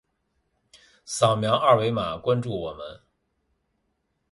[1.05, 3.01] 扫描二维码关注我们。